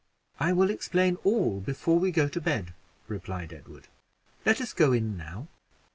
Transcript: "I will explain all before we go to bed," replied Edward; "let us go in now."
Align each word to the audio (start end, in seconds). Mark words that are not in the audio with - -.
"I 0.39 0.51
will 0.51 0.71
explain 0.71 1.17
all 1.23 1.59
before 1.59 1.99
we 1.99 2.09
go 2.09 2.27
to 2.27 2.41
bed," 2.41 2.73
replied 3.07 3.53
Edward; 3.53 3.87
"let 4.47 4.59
us 4.59 4.73
go 4.73 4.93
in 4.93 5.15
now." 5.15 5.47